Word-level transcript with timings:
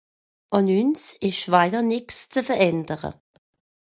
Àn 0.55 0.67
ùns 0.79 1.03
ìsch 1.27 1.43
’s 1.43 1.49
wajer 1.51 1.83
nìtt 1.89 2.15
se 2.17 2.25
ze 2.35 2.41
verändere. 2.47 3.11